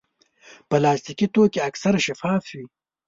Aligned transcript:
پلاستيکي 0.69 1.27
توکي 1.33 1.59
اکثر 1.69 1.93
شفاف 2.05 2.43
وي. 2.57 2.63